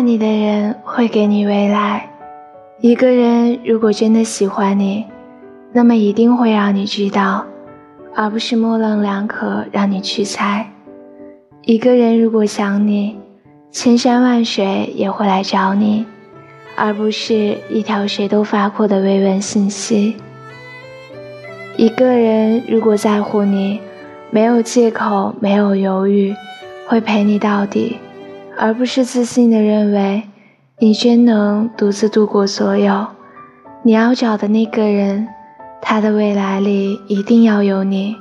[0.00, 2.08] 爱你的人会给你未来。
[2.80, 5.04] 一个人如果真的喜欢你，
[5.74, 7.44] 那么一定会让你知道，
[8.14, 10.66] 而不是模棱两可让你去猜。
[11.66, 13.18] 一个人如果想你，
[13.70, 16.06] 千山万水也会来找你，
[16.76, 20.16] 而不是一条谁都发过的慰问信息。
[21.76, 23.78] 一个人如果在乎你，
[24.30, 26.34] 没有借口，没有犹豫，
[26.88, 27.98] 会陪你到底，
[28.62, 30.24] 而不是自信的认为
[30.80, 33.06] 你真能独自度过所有。
[33.82, 35.26] 你要找的那个人，
[35.80, 38.14] 他的未来里一定要有你。